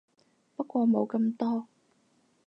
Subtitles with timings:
[0.55, 1.67] 不過冇咁多